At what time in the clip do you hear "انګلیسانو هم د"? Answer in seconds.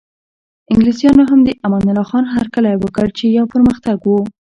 0.71-1.49